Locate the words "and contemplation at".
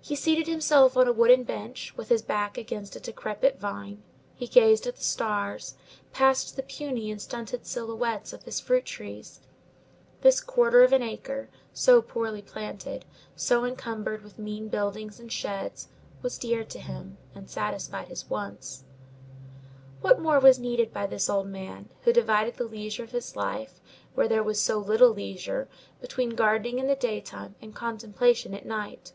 27.60-28.64